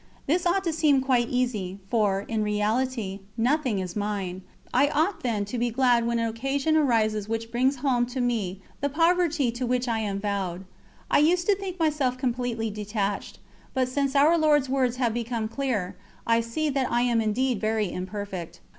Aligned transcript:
This 0.25 0.47
ought 0.47 0.63
to 0.63 0.73
seem 0.73 0.99
quite 0.99 1.29
easy, 1.29 1.77
for, 1.87 2.21
in 2.21 2.41
reality, 2.41 3.19
nothing 3.37 3.77
is 3.77 3.95
mine. 3.95 4.41
I 4.73 4.87
ought, 4.87 5.21
then, 5.21 5.45
to 5.45 5.59
be 5.59 5.69
glad 5.69 6.07
when 6.07 6.17
an 6.17 6.27
occasion 6.27 6.75
arises 6.75 7.29
which 7.29 7.51
brings 7.51 7.75
home 7.85 8.07
to 8.07 8.19
me 8.19 8.61
the 8.79 8.89
poverty 8.89 9.51
to 9.51 9.67
which 9.67 9.87
I 9.87 9.99
am 9.99 10.19
vowed. 10.19 10.65
I 11.11 11.19
used 11.19 11.45
to 11.49 11.55
think 11.55 11.77
myself 11.79 12.17
completely 12.17 12.71
detached, 12.71 13.37
but 13.75 13.87
since 13.87 14.15
Our 14.15 14.39
Lord's 14.39 14.69
words 14.69 14.95
have 14.95 15.13
become 15.13 15.47
clear, 15.47 15.95
I 16.25 16.41
see 16.41 16.67
that 16.71 16.91
I 16.91 17.03
am 17.03 17.21
indeed 17.21 17.61
very 17.61 17.91
imperfect. 17.93 18.59